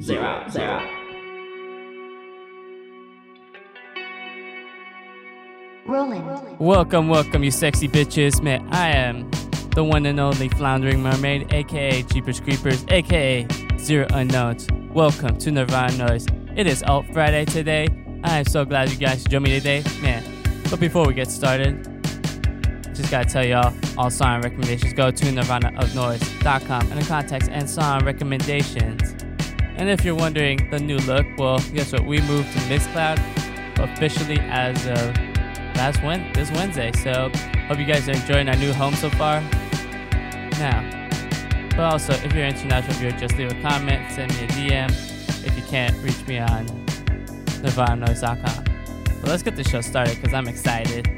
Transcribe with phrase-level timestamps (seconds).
[0.00, 0.82] zero, zero.
[5.86, 6.56] Rolling.
[6.58, 8.40] Welcome, welcome, you sexy bitches.
[8.40, 9.30] Man, I am
[9.74, 13.46] the one and only Floundering Mermaid, aka Jeepers Creepers, aka
[13.78, 14.66] Zero Unknowns.
[14.94, 16.58] Welcome to Nirvana Noize.
[16.58, 17.88] It is Alt Friday today.
[18.24, 19.82] I am so glad you guys joined me today.
[20.00, 20.24] Man,
[20.70, 21.84] but before we get started,
[22.94, 28.04] just gotta tell y'all all song recommendations go to nirvanaofnoize.com in the context and song
[28.04, 29.11] recommendations.
[29.76, 32.04] And if you're wondering the new look, well, guess what?
[32.04, 33.18] We moved to Mixcloud
[33.78, 35.16] officially as of
[35.76, 36.92] last Wed this Wednesday.
[36.92, 37.30] So
[37.68, 39.40] hope you guys are enjoying our new home so far.
[40.58, 40.88] Now,
[41.70, 44.90] but also if you're international viewer, just leave a comment, send me a DM.
[45.44, 46.66] If you can't, reach me on
[47.62, 48.64] nirvananoise.com.
[49.20, 51.08] But let's get the show started because I'm excited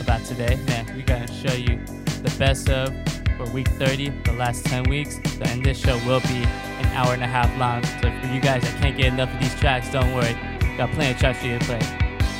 [0.00, 0.56] about today.
[0.66, 1.78] Man, we're gonna show you
[2.22, 2.94] the best of
[3.36, 5.18] for week 30, the last 10 weeks.
[5.42, 6.46] And this show will be
[6.78, 7.82] an hour and a half long.
[7.84, 10.34] So for you guys that can't get enough of these tracks, don't worry.
[10.76, 11.80] Got plenty of tracks for you to play.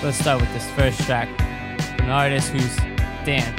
[0.02, 1.28] Let's start with this first track
[1.96, 2.76] from an artist who's,
[3.24, 3.54] damn,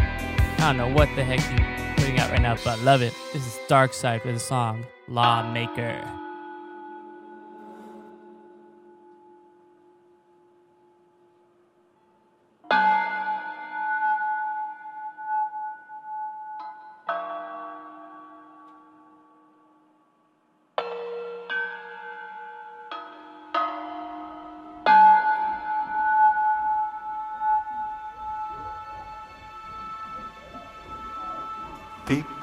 [0.59, 3.13] I don't know what the heck he's putting out right now, but I love it.
[3.33, 6.26] This is DARKSIDE with the song Lawmaker.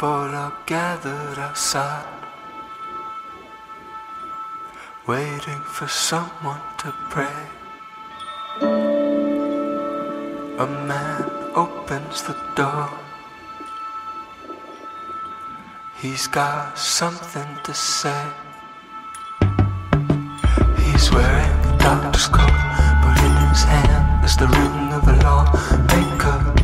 [0.04, 2.04] People are gathered outside,
[5.06, 7.40] waiting for someone to pray.
[10.58, 11.24] A man
[11.56, 12.90] opens the door.
[16.02, 18.26] He's got something to say.
[20.84, 22.60] He's wearing a doctor's coat,
[23.00, 26.63] but in his hand is the ring of a lawmaker.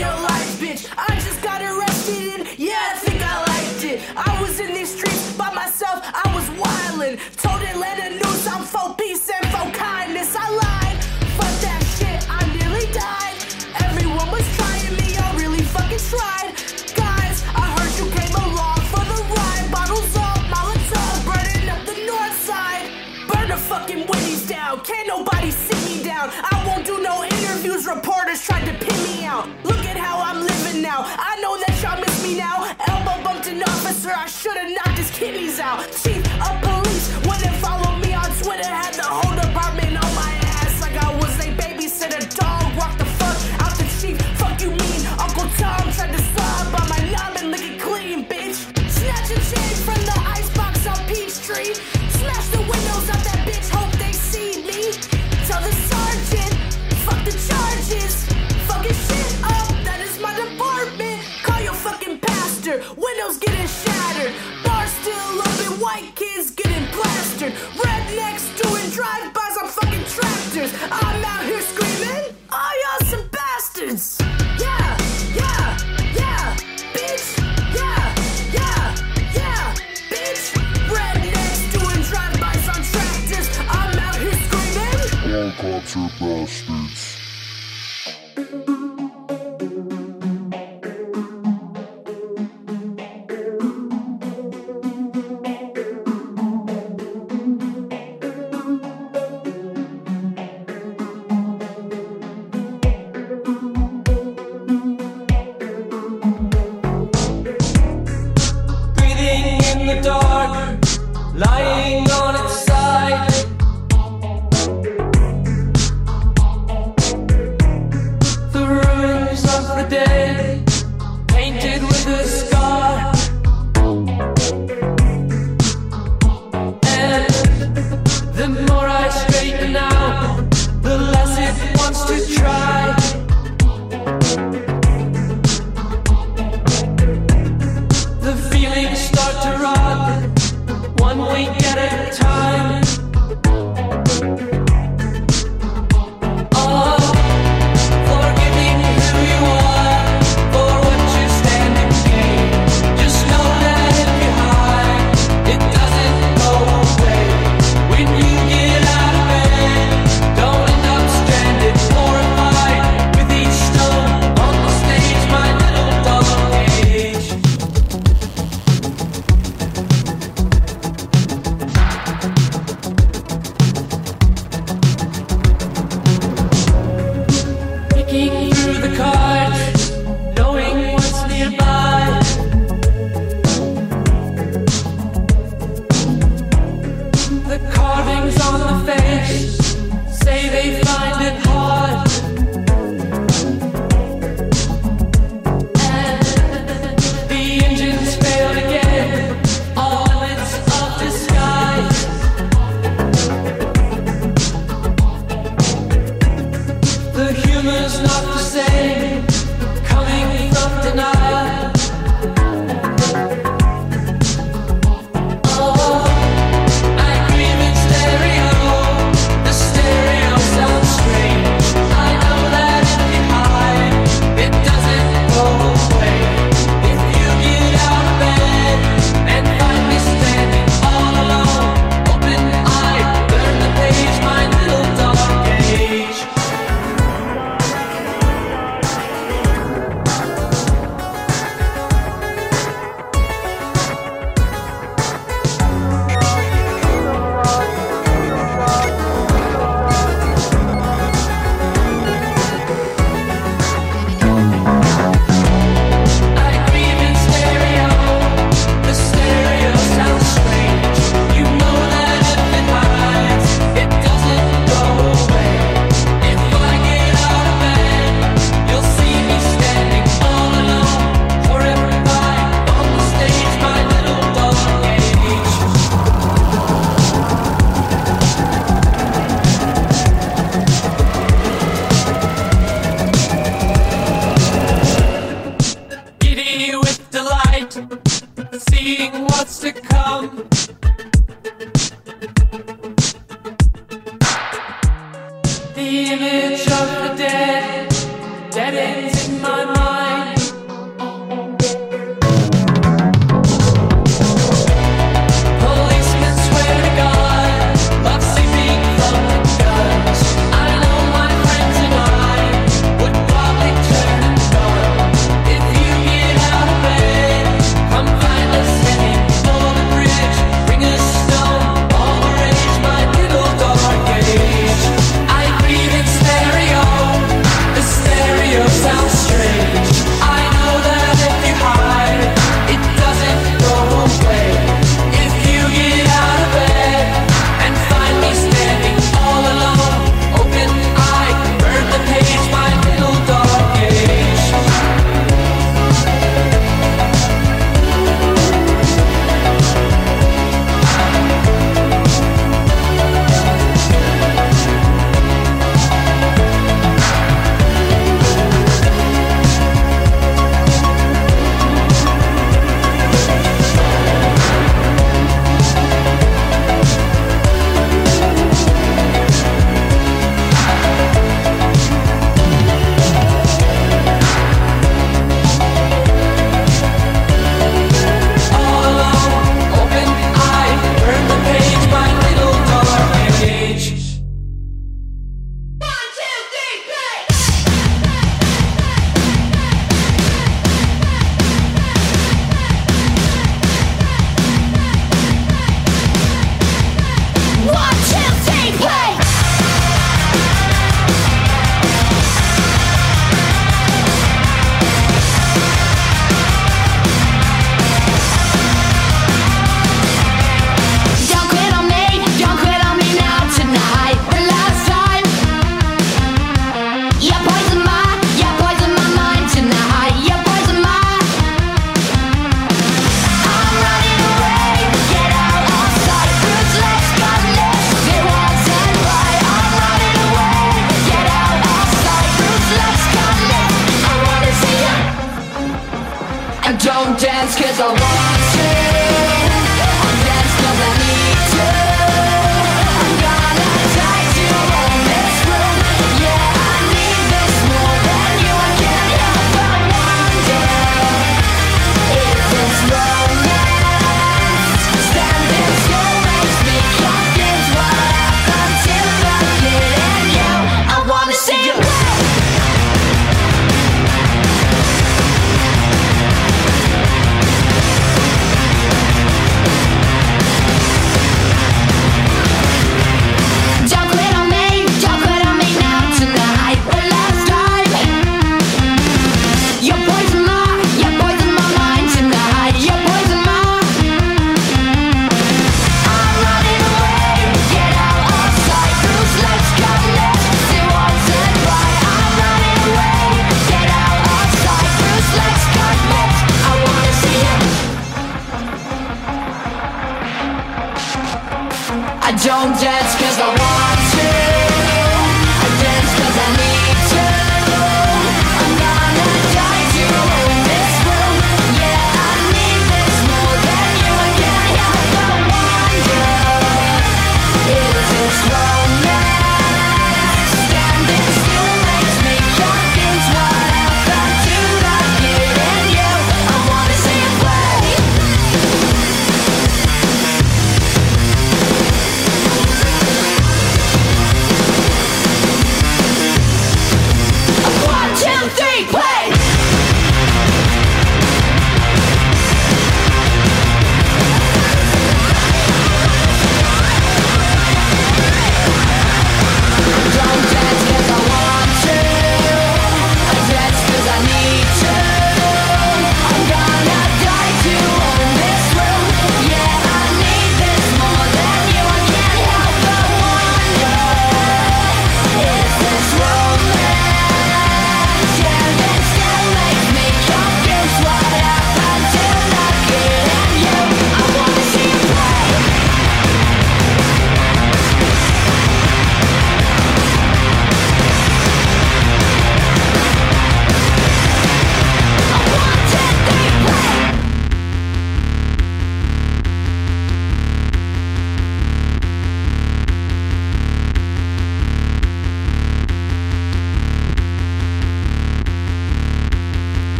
[0.00, 0.88] Your life, bitch.
[0.96, 1.29] I just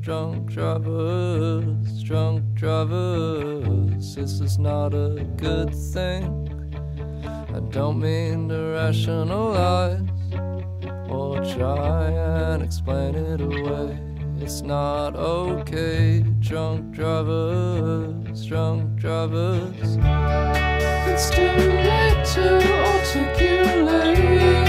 [0.00, 4.14] Drunk drivers, drunk drivers.
[4.14, 6.24] This is not a good thing.
[7.54, 10.02] I don't mean to rationalize
[11.08, 13.98] or try and explain it away.
[14.40, 19.96] It's not okay, drunk drivers, drunk drivers.
[21.08, 24.65] It's too late to articulate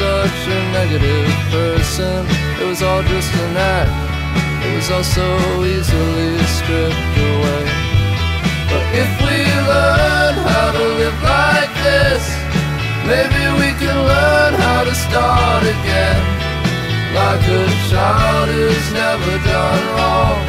[0.00, 2.24] such a negative person.
[2.60, 3.92] It was all just an act.
[4.64, 5.28] It was all so
[5.62, 7.64] easily stripped away.
[8.70, 9.38] But if we
[9.72, 12.22] learn how to live like this,
[13.12, 16.20] maybe we can learn how to start again.
[17.20, 20.40] Like a child who's never done wrong,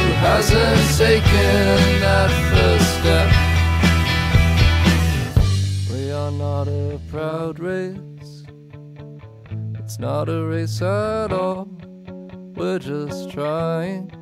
[0.00, 3.28] who hasn't taken that first step.
[5.92, 8.17] We are not a proud race,
[9.98, 11.68] not a race at all.
[12.54, 14.12] We're just trying.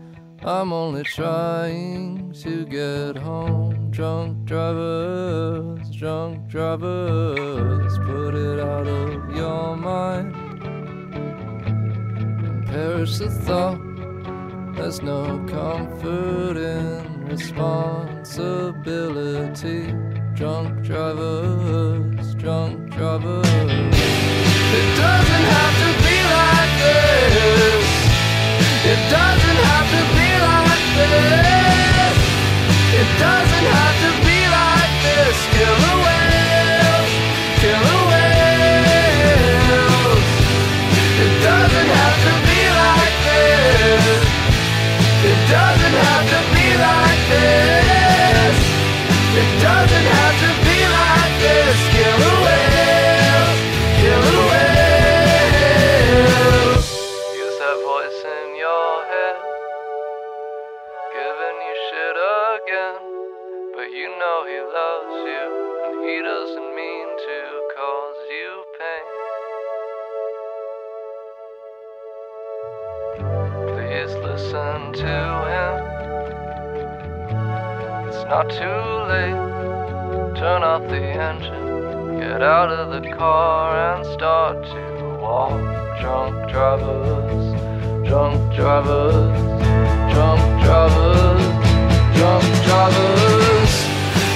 [0.42, 3.90] I'm only trying to get home.
[3.90, 10.34] Drunk drivers, drunk drivers, put it out of your mind.
[12.44, 13.78] And perish the thought.
[14.76, 19.92] There's no comfort in responsibility.
[20.34, 24.55] Drunk drivers, drunk drivers.
[24.68, 27.86] It doesn't have to be like this.
[28.84, 29.46] It doesn't
[63.86, 65.44] But you know he loves you,
[65.86, 67.38] and he doesn't mean to
[67.76, 69.06] cause you pain.
[73.76, 75.16] Please listen to
[75.54, 75.74] him.
[78.08, 79.42] It's not too late.
[80.36, 85.60] Turn off the engine, get out of the car, and start to walk.
[86.00, 87.54] Drunk drivers,
[88.08, 89.38] drunk drivers,
[90.12, 91.44] drunk drivers,
[92.16, 93.55] drunk drivers.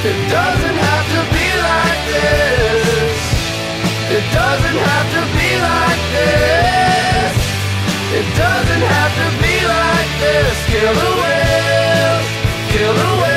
[0.02, 3.20] It doesn't have to be like this.
[4.16, 7.32] It doesn't have to be like this.
[8.18, 10.56] It doesn't have to be like this.
[10.72, 12.26] Killer whales,
[12.72, 13.29] killer whales.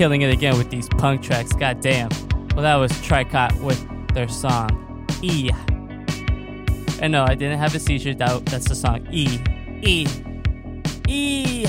[0.00, 1.52] Killing it again with these punk tracks.
[1.52, 2.08] God damn.
[2.54, 3.78] Well, that was Tricot with
[4.14, 5.50] their song E.
[7.02, 8.14] And no, I didn't have a seizure.
[8.14, 9.38] That, that's the song E.
[9.82, 10.06] E.
[11.06, 11.66] E.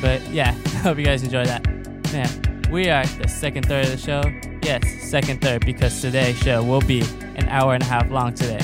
[0.00, 0.52] But yeah,
[0.84, 1.66] hope you guys enjoy that.
[2.12, 4.22] Man, we are the second third of the show.
[4.62, 7.00] Yes, second third, because today's show will be
[7.34, 8.62] an hour and a half long today.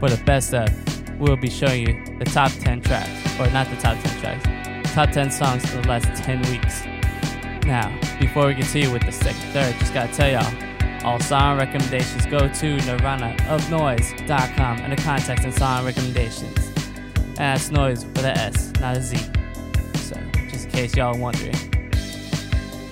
[0.00, 0.68] For the best of,
[1.20, 5.12] we'll be showing you the top 10 tracks, or not the top 10 tracks, top
[5.12, 6.82] 10 songs in the last 10 weeks.
[7.66, 12.26] Now, before we continue with the second third, just gotta tell y'all, all song recommendations
[12.26, 16.72] go to nirvanaofnoize.com and the context and song recommendations.
[17.16, 19.16] And that's noise with a S, not a Z.
[19.94, 21.54] So, just in case y'all wondering.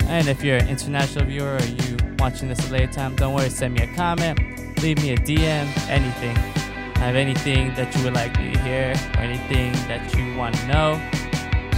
[0.08, 3.34] And if you're an international viewer or you watching this at a later time, don't
[3.34, 4.38] worry, send me a comment,
[4.82, 6.36] leave me a DM, anything.
[6.96, 10.54] I Have anything that you would like me to hear or anything that you want
[10.56, 11.00] to know,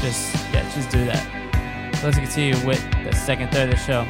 [0.01, 1.40] just yeah, just do that.
[2.03, 4.07] Let's continue with the second third of the show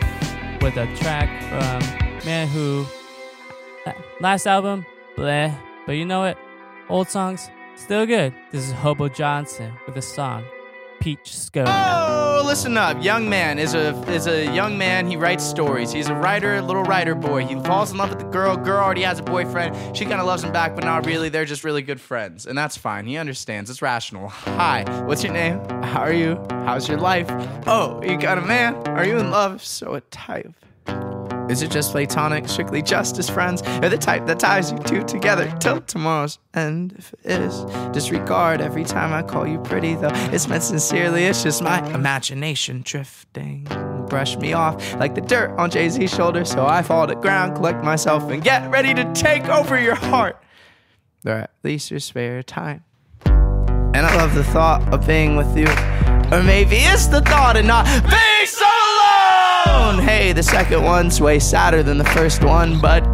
[0.60, 2.86] with a track from man who
[3.84, 4.86] uh, last album,
[5.16, 5.52] bleh,
[5.86, 6.38] but you know what?
[6.88, 8.32] Old songs, still good.
[8.52, 10.44] This is Hobo Johnson with a song,
[11.00, 11.66] Peach Scone.
[11.66, 13.02] Oh, listen up.
[13.02, 15.06] Young man is a is a young man.
[15.06, 15.92] He writes stories.
[15.92, 17.46] He's a writer, little writer boy.
[17.46, 18.56] He falls in love with the girl.
[18.56, 19.96] Girl already has a boyfriend.
[19.96, 21.28] She kind of loves him back, but not really.
[21.28, 23.06] They're just really good friends, and that's fine.
[23.06, 23.70] He understands.
[23.70, 24.28] It's rational.
[24.28, 25.60] Hi, what's your name?
[25.82, 26.38] How are you?
[26.50, 27.26] How's your life?
[27.66, 28.74] Oh, you got a man?
[28.88, 29.64] Are you in love?
[29.64, 30.54] So a type?
[31.50, 33.60] Is it just platonic, strictly just as friends?
[33.82, 36.94] Or the type that ties you two together till tomorrow's end?
[36.96, 41.24] If it is, disregard every time I call you pretty, though it's meant sincerely.
[41.24, 43.66] It's just my imagination drifting.
[44.08, 47.56] Brush me off like the dirt on Jay Z's shoulder, so I fall to ground,
[47.56, 50.40] collect myself, and get ready to take over your heart.
[51.26, 52.84] Or at least your spare time.
[53.24, 55.66] And I love the thought of being with you.
[56.30, 59.49] Or maybe it's the thought of not being so alone.
[60.20, 63.04] Hey, the second one's way sadder than the first one, but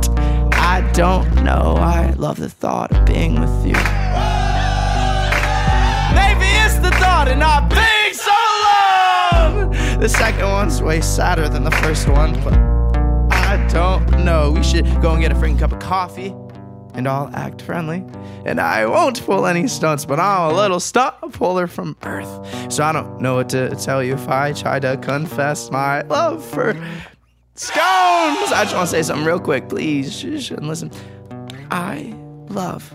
[0.55, 1.77] I don't know.
[1.79, 3.75] I love the thought of being with you.
[6.15, 10.01] Maybe it's the thought of not being so alone.
[10.01, 12.55] The second one's way sadder than the first one, but
[13.33, 14.51] I don't know.
[14.51, 16.35] We should go and get a freaking cup of coffee
[16.97, 18.05] and I'll act friendly.
[18.45, 22.73] And I won't pull any stunts, but I'm a little stunt puller from Earth.
[22.73, 26.45] So I don't know what to tell you if I try to confess my love
[26.45, 26.73] for
[27.55, 28.53] scones.
[28.53, 30.25] I just want to say something real quick, please.
[30.51, 30.91] And listen.
[31.71, 32.15] I
[32.49, 32.93] love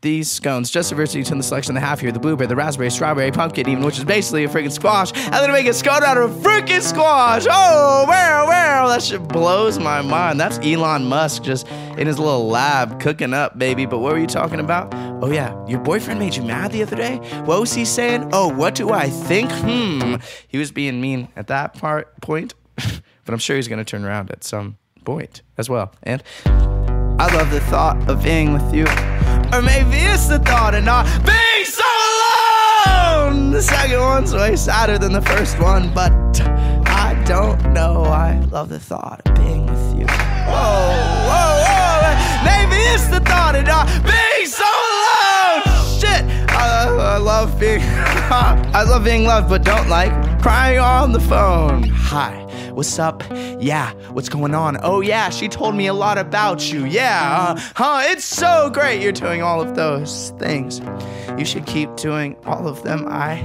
[0.00, 0.70] these scones.
[0.70, 3.84] Just diversity to the selection they have here: the blueberry, the raspberry, strawberry, pumpkin, even
[3.84, 5.12] which is basically a freaking squash.
[5.14, 7.46] And then make a scone out of a freaking squash.
[7.48, 10.40] Oh, wow, wow, that shit blows my mind.
[10.40, 13.86] That's Elon Musk just in his little lab cooking up, baby.
[13.86, 14.92] But what were you talking about?
[15.22, 17.16] Oh yeah, your boyfriend made you mad the other day.
[17.44, 18.30] What was he saying?
[18.32, 19.50] Oh, what do I think?
[19.52, 20.16] Hmm.
[20.48, 24.30] He was being mean at that part point, but I'm sure he's gonna turn around
[24.30, 25.92] at some point as well.
[26.02, 28.86] And I love the thought of being with you.
[29.52, 31.82] Or maybe it's the thought of not being so
[32.86, 33.50] alone.
[33.50, 36.12] The second one's way sadder than the first one, but
[36.86, 38.04] I don't know.
[38.04, 40.06] I love the thought of being with you.
[40.06, 40.90] Whoa,
[41.28, 42.44] whoa, whoa.
[42.44, 45.62] Maybe it's the thought of not being so alone.
[45.98, 46.22] Shit.
[46.50, 51.82] I, I love being I love being loved, but don't like crying on the phone.
[51.88, 52.49] Hi.
[52.72, 53.24] What's up?
[53.58, 54.78] Yeah, what's going on?
[54.82, 56.84] Oh, yeah, she told me a lot about you.
[56.84, 58.02] Yeah, uh, huh?
[58.04, 60.80] It's so great you're doing all of those things.
[61.36, 63.42] You should keep doing all of them, I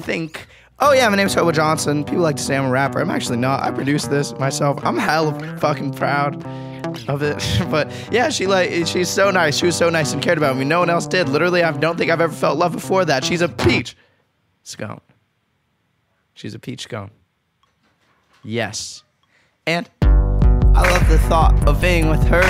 [0.00, 0.46] think.
[0.78, 2.04] Oh, yeah, my name's Hobo Johnson.
[2.04, 3.00] People like to say I'm a rapper.
[3.00, 3.62] I'm actually not.
[3.62, 4.84] I produced this myself.
[4.84, 6.44] I'm hella fucking proud
[7.08, 7.42] of it.
[7.70, 9.56] but yeah, she like she's so nice.
[9.56, 10.64] She was so nice and cared about me.
[10.64, 11.28] No one else did.
[11.28, 13.24] Literally, I don't think I've ever felt love before that.
[13.24, 13.96] She's a peach
[14.64, 15.00] scone.
[16.34, 17.10] She's a peach scone.
[18.46, 19.02] Yes.
[19.66, 22.44] And I love the thought of being with her.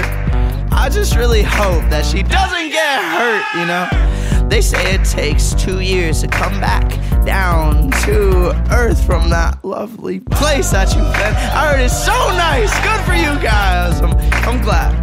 [0.71, 4.49] I just really hope that she doesn't get hurt, you know?
[4.51, 6.87] They say it takes two years to come back
[7.25, 11.35] down to earth from that lovely place that you've been.
[11.35, 12.71] I heard it's so nice.
[12.85, 14.03] Good for you guys.
[14.03, 14.13] I'm,
[14.47, 14.95] I'm glad.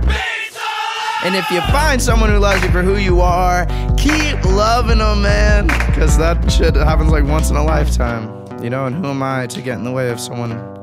[1.26, 3.66] And if you find someone who loves you for who you are,
[3.98, 5.68] keep loving them, man.
[5.88, 8.44] Because that shit happens like once in a lifetime.
[8.64, 10.74] You know, and who am I to get in the way of someone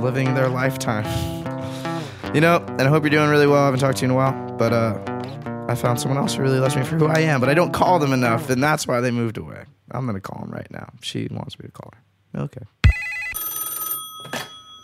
[0.00, 1.04] living their lifetime.
[2.34, 3.62] you know, and I hope you're doing really well.
[3.62, 4.98] I haven't talked to you in a while, but uh,
[5.68, 7.72] I found someone else who really loves me for who I am, but I don't
[7.72, 9.64] call them enough, and that's why they moved away.
[9.90, 10.88] I'm going to call them right now.
[11.02, 12.40] She wants me to call her.
[12.42, 12.62] Okay.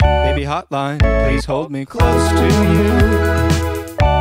[0.02, 2.88] Baby hotline, please hold me close to you.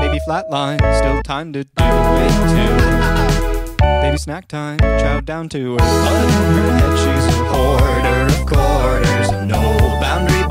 [0.02, 3.82] Baby flatline, still time to do it too.
[4.02, 5.82] Baby snack time, chow down to her.
[5.82, 9.62] Under her head, she's a hoarder of quarters, no
[10.00, 10.44] boundary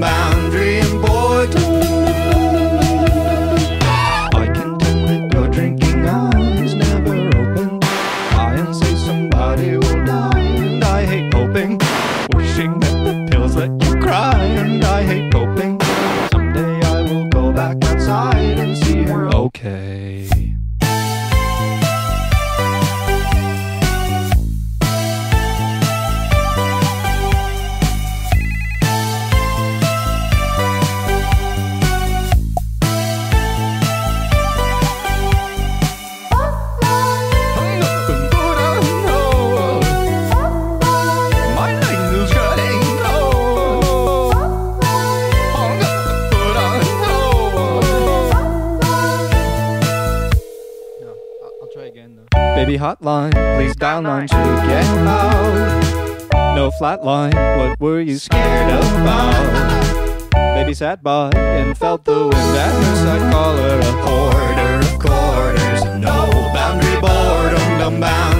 [0.00, 0.37] Bound.
[52.78, 53.32] hotline.
[53.56, 54.34] Please dial 9 to
[54.66, 56.54] get out.
[56.54, 59.78] No flatline, what were you scared about?
[60.54, 63.78] Baby sat by and felt the wind at her side collar.
[63.78, 68.37] A quarter of quarters, no boundary boredom, unbound.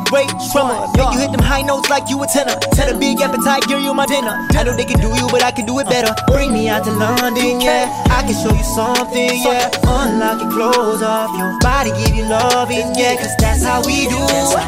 [0.00, 0.86] lightweight drummer.
[0.96, 2.56] Make you hit them high notes like you a tenor.
[2.56, 4.46] a big appetite, give you my dinner.
[4.56, 6.14] I know they can do you, but I can do it better.
[6.26, 7.90] Bring me out to London, yeah.
[8.10, 9.70] I can show you something, yeah.
[9.84, 13.16] Unlock your clothes off your body, give you loving, yeah.
[13.16, 14.20] Cause that's how we do.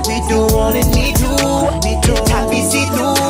[0.08, 1.30] We do all it need to.
[1.84, 2.14] We do.
[2.26, 3.22] Top me see through.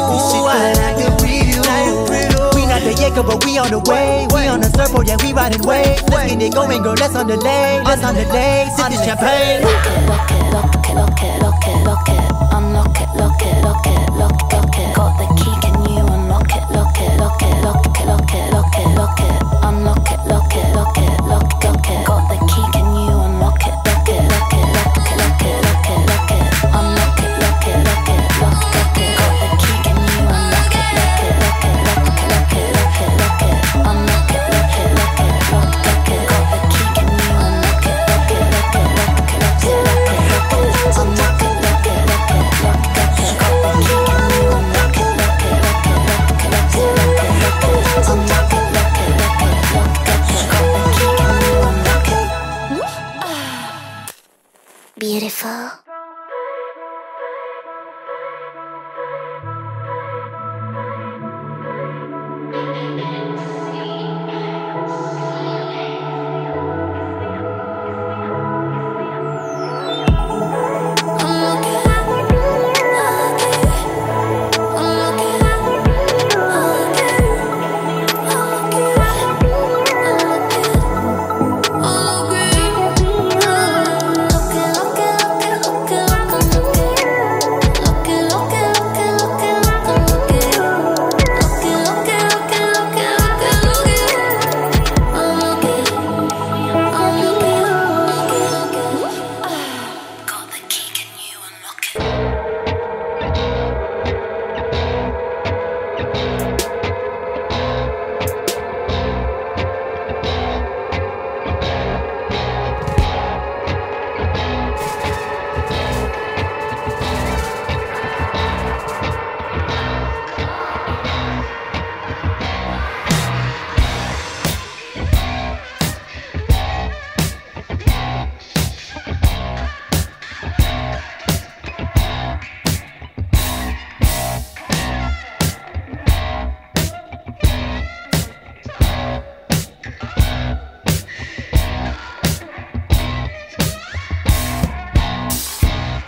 [3.13, 4.27] Michael, but we on the way.
[4.33, 5.99] We on the surfboard, yeah, we riding way.
[6.09, 7.83] Let's get it going, girl, let's on the lay.
[7.85, 9.63] Let's on the lay, sip this champagne.
[9.63, 12.55] Lock it, lock it, lock it, lock it, lock it, lock it.
[12.57, 14.12] Unlock it, lock it, lock it.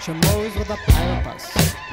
[0.04, 0.12] She
[0.54, 1.83] with a platypus.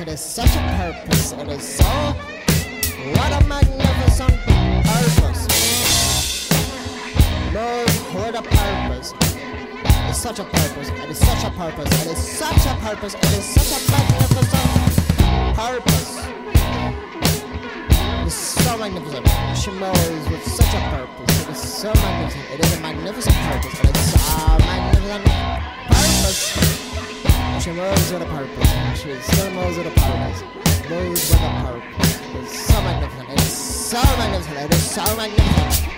[0.00, 1.32] It is such a purpose.
[1.32, 1.84] It is so.
[1.84, 4.32] What a magnificent
[4.88, 5.44] purpose.
[7.52, 9.12] Move with a purpose.
[9.12, 10.88] It is such a purpose.
[10.88, 11.92] It is such a purpose.
[12.00, 13.14] It is such a purpose.
[13.14, 14.70] It is such a magnificent
[15.54, 16.16] purpose.
[18.22, 19.28] It is so magnificent.
[19.54, 21.42] She moves with such a purpose.
[21.42, 22.50] It is so magnificent.
[22.54, 23.80] It is a magnificent purpose.
[23.80, 25.24] It is so magnificent
[25.88, 27.19] purpose.
[27.60, 29.02] She moves with a purpose.
[29.02, 30.42] She still moves with a purpose.
[30.88, 32.20] Moves with a purpose.
[32.30, 33.28] It is so magnificent.
[33.28, 34.56] It is so magnificent.
[34.56, 35.92] It is so magnificent.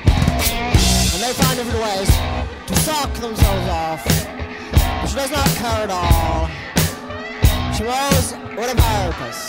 [1.15, 2.11] And they find different ways
[2.67, 4.05] to suck themselves off.
[4.05, 6.49] But she does not care at all.
[7.77, 9.47] She moves with a purpose.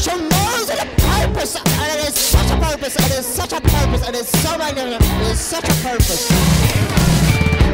[0.00, 0.86] She moves with a
[1.26, 4.56] purpose, and it is such a purpose, it is such a purpose, it is so
[4.56, 6.99] magnificent, it is such a purpose.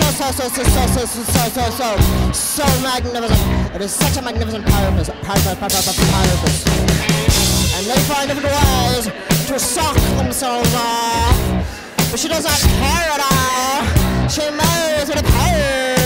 [0.00, 0.10] so...
[0.10, 0.48] So so.
[0.48, 3.74] So, so, so, so, so, so, so, so, magnificent.
[3.74, 6.66] It is such a magnificent purpose, purpose, purpose, purpose.
[7.76, 9.06] And they find different ways
[9.48, 12.10] to suck themselves off.
[12.10, 14.28] But she does not care at all.
[14.28, 15.99] She moves with a purpose.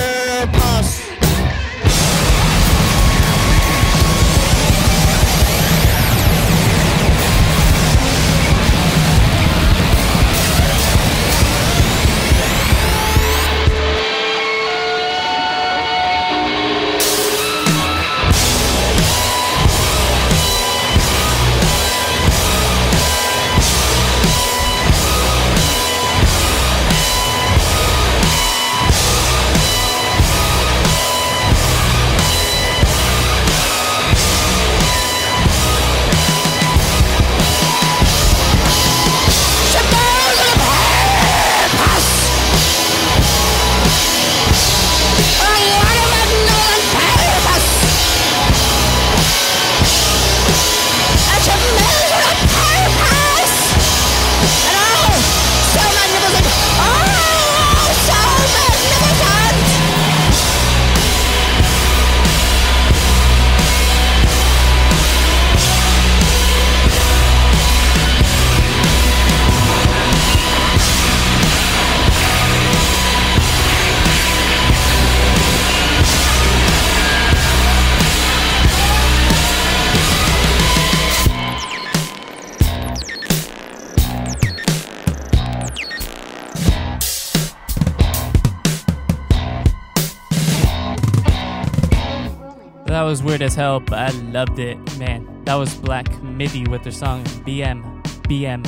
[93.35, 95.43] Weird as hell, but I loved it, man.
[95.45, 97.83] That was Black Midi with their song BM,
[98.29, 98.63] BM,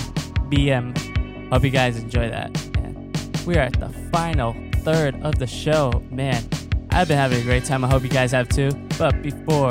[0.51, 1.53] BM.
[1.53, 3.12] Hope you guys enjoy that, man.
[3.47, 6.43] We are at the final third of the show, man.
[6.91, 7.85] I've been having a great time.
[7.85, 8.73] I hope you guys have too.
[8.99, 9.71] But before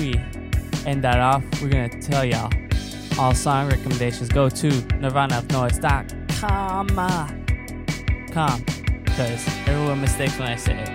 [0.00, 0.16] we
[0.84, 2.50] end that off, we're gonna tell y'all
[3.16, 6.88] all song recommendations go to nirvanaofnoize.com.
[8.32, 8.64] Com,
[9.04, 10.88] because everyone mistakes when I say it.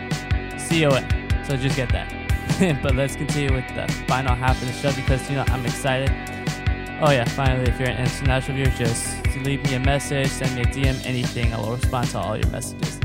[0.59, 1.07] C-O-M.
[1.45, 2.24] So just get that.
[2.81, 6.09] but let's continue with the final half of the show because you know I'm excited.
[7.01, 10.61] Oh yeah, finally, if you're an international viewer, just leave me a message, send me
[10.61, 11.53] a DM, anything.
[11.53, 12.99] I will respond to all your messages.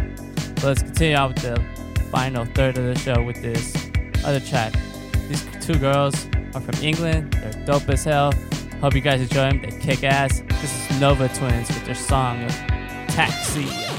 [0.55, 1.61] But let's continue on with the
[2.13, 3.75] final third of the show with this
[4.25, 4.73] other track.
[5.29, 7.33] These two girls are from England.
[7.33, 8.33] They're dope as hell.
[8.81, 9.63] Hope you guys enjoy them.
[9.63, 10.43] They kick ass.
[10.61, 12.47] This is Nova Twins with their song
[13.09, 13.90] Taxi.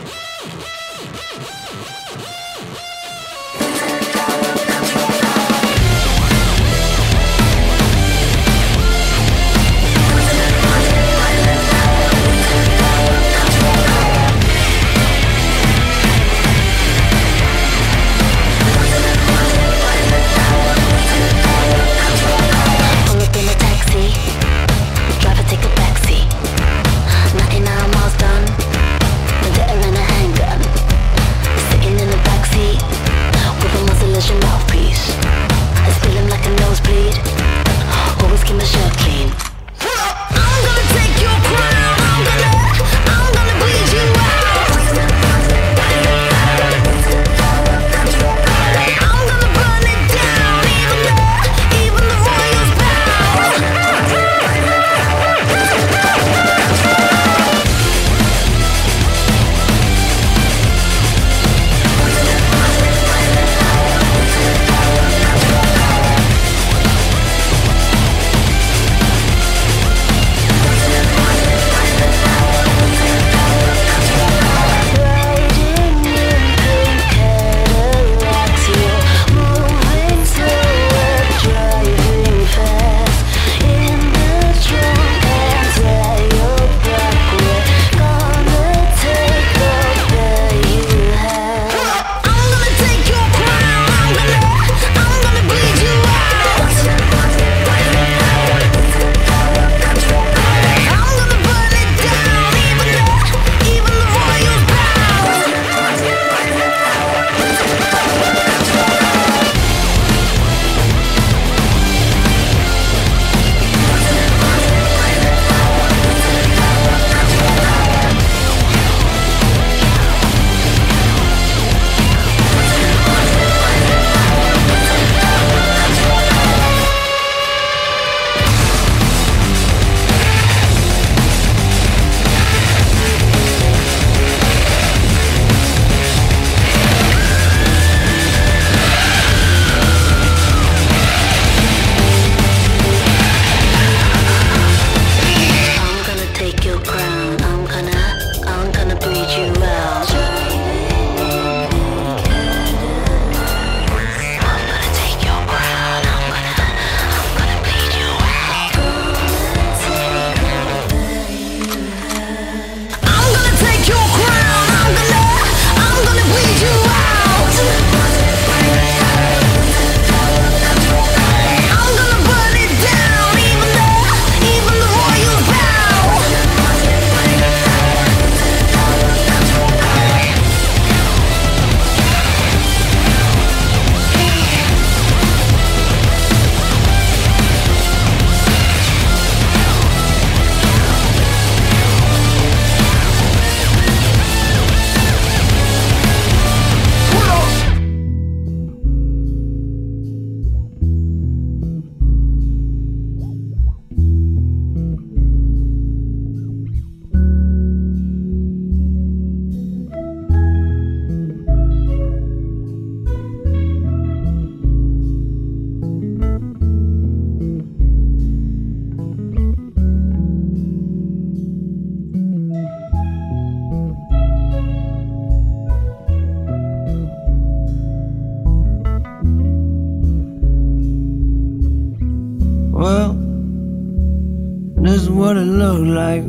[235.93, 236.23] Like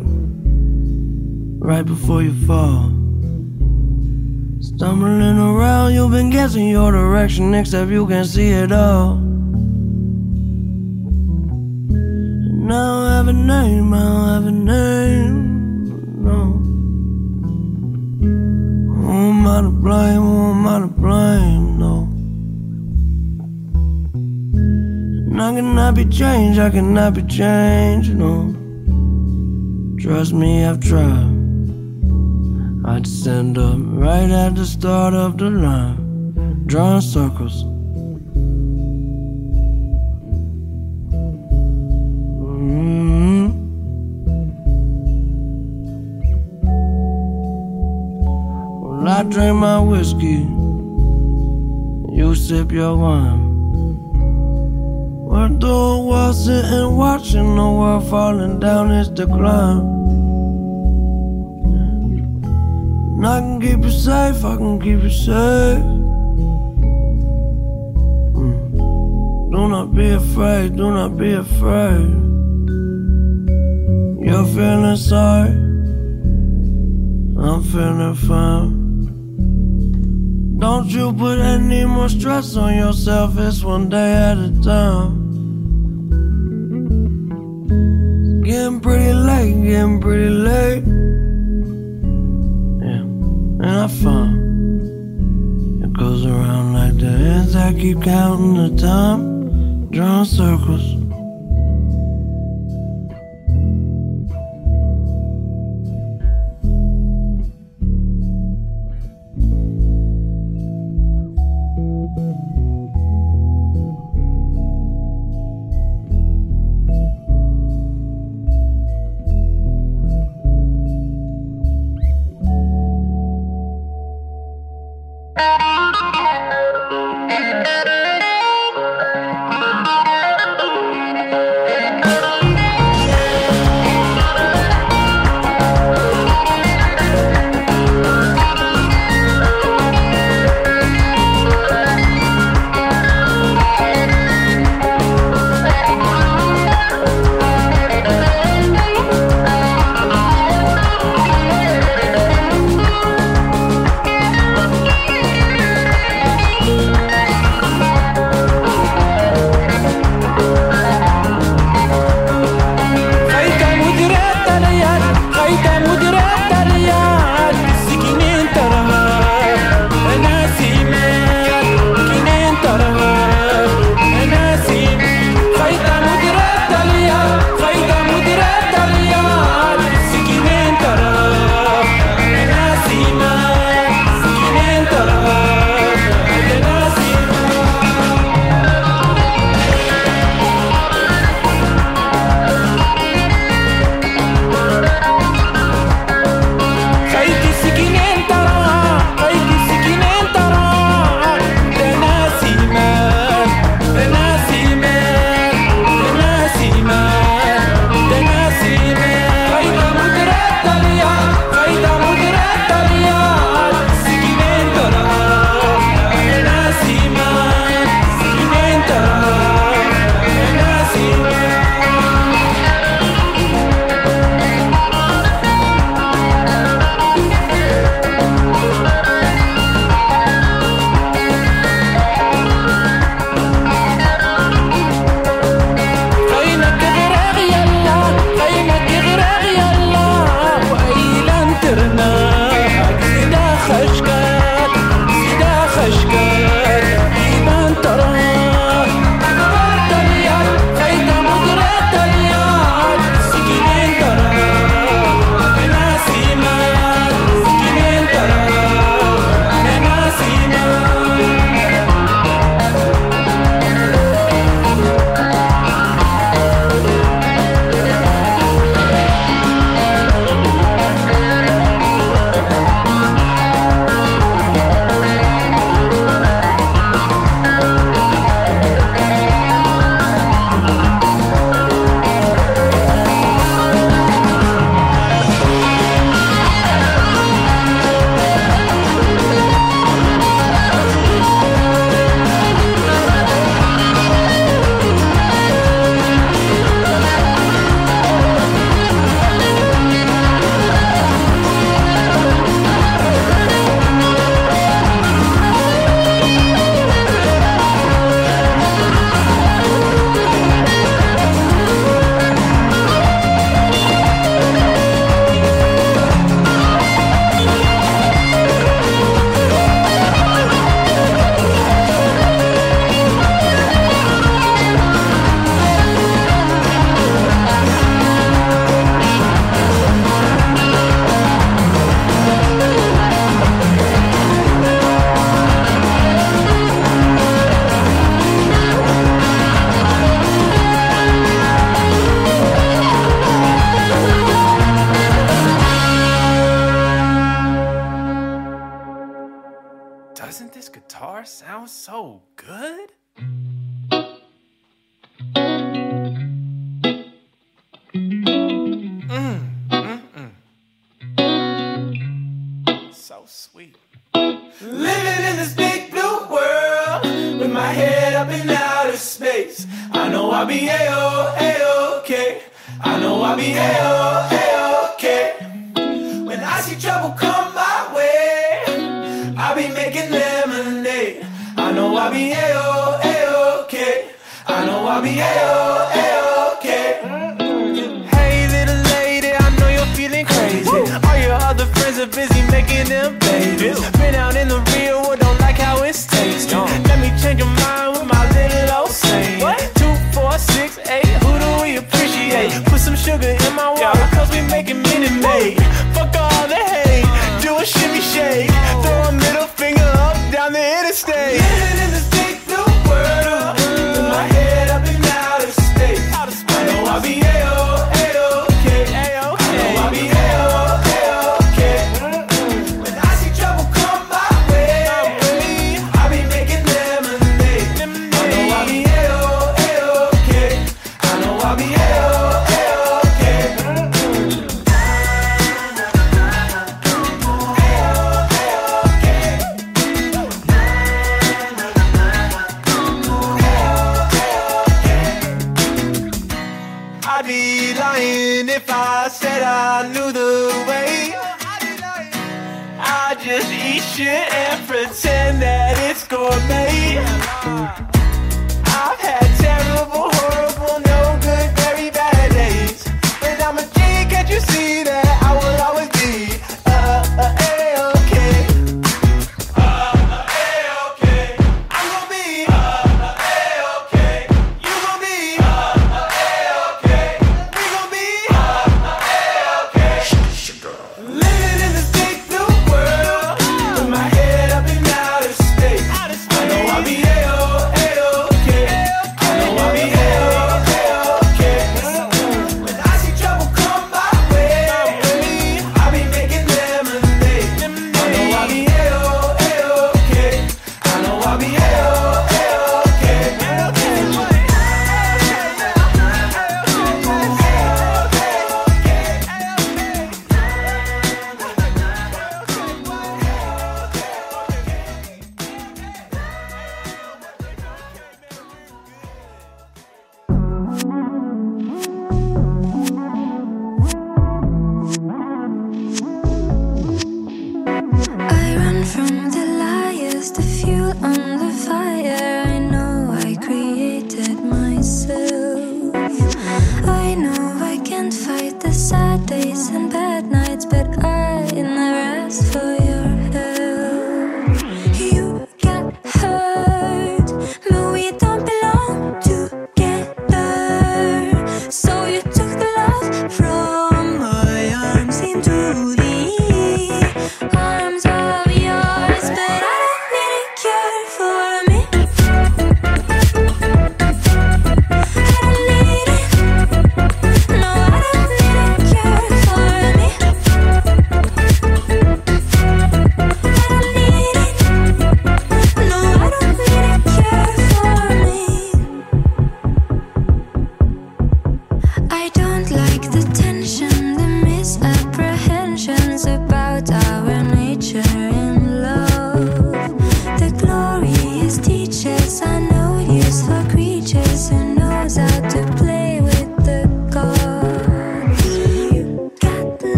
[1.60, 2.90] right before you fall.
[4.60, 9.12] Stumbling around, you've been guessing your direction, except you can see it all.
[11.92, 16.24] And now I have a name, I don't have a name.
[16.24, 16.38] No.
[18.94, 20.22] Who am I to blame?
[20.22, 21.78] Who am I to blame?
[21.78, 22.08] No.
[25.30, 28.51] And I cannot be changed, I cannot be changed, no.
[30.02, 31.30] Trust me, I've tried.
[32.84, 37.64] I'd stand up right at the start of the line, drawing circles.
[42.42, 43.54] Mhm.
[48.82, 50.44] Well, I drink my whiskey,
[52.18, 53.51] you sip your wine.
[55.58, 59.78] Doing well, sitting watching the world falling down its decline.
[63.16, 65.84] And I can keep you safe, I can keep you safe.
[68.34, 69.52] Mm.
[69.52, 72.10] Do not be afraid, do not be afraid.
[74.26, 75.50] You're feeling sorry,
[77.38, 78.72] I'm feeling fine.
[80.58, 85.21] Don't you put any more stress on yourself, it's one day at a time.
[89.50, 90.84] Getting pretty late.
[92.84, 97.56] Yeah, and I found it goes around like the hands.
[97.56, 100.91] I keep counting the time, drawing circles.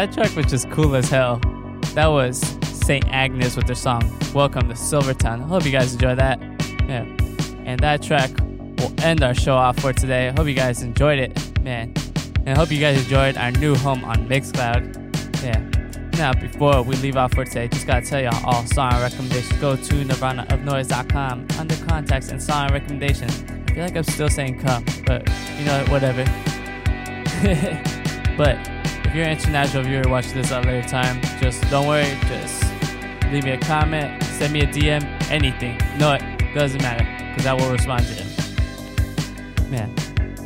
[0.00, 1.36] That track was just cool as hell.
[1.92, 3.06] That was St.
[3.08, 4.00] Agnes with their song
[4.32, 5.42] Welcome to Silvertown.
[5.42, 6.40] Hope you guys enjoyed that.
[6.88, 7.02] Yeah.
[7.66, 8.30] And that track
[8.78, 10.32] will end our show off for today.
[10.34, 11.92] Hope you guys enjoyed it, man.
[12.46, 15.44] And I hope you guys enjoyed our new home on Mixcloud.
[15.44, 15.60] Yeah.
[16.16, 19.60] Now, before we leave off for today, just gotta tell y'all all song recommendations.
[19.60, 23.44] Go to nirvanaofnoize.com under contacts and song recommendations.
[23.68, 25.28] I feel like I'm still saying come, but
[25.58, 26.24] you know, whatever.
[28.38, 28.79] but
[29.10, 32.16] if you're an international viewer watching this at a later time, just don't worry.
[32.28, 32.62] Just
[33.32, 35.76] leave me a comment, send me a DM, anything.
[35.98, 39.68] No, it doesn't matter because I will respond to him.
[39.68, 39.92] Man,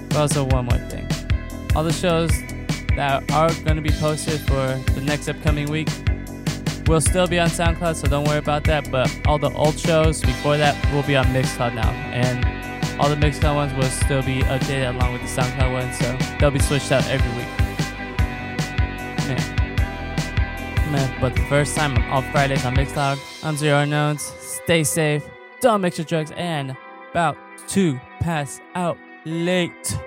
[0.08, 1.06] but also one more thing.
[1.76, 2.30] All the shows
[2.96, 5.90] that are going to be posted for the next upcoming week
[6.86, 8.90] will still be on SoundCloud, so don't worry about that.
[8.90, 13.16] But all the old shows before that will be on Mixcloud now, and all the
[13.16, 16.92] Mixcloud ones will still be updated along with the SoundCloud ones, so they'll be switched
[16.92, 17.63] out every week.
[19.28, 21.20] Man.
[21.20, 24.22] But the first time on Fridays on Mixcloud, I'm Zero Unknowns.
[24.38, 25.24] Stay safe,
[25.60, 26.76] don't mix your drugs, and
[27.10, 27.36] about
[27.68, 29.98] to pass out late.